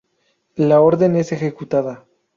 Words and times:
La 0.55 0.81
orden 0.81 1.15
es 1.15 1.31
ejecutada. 1.31 2.05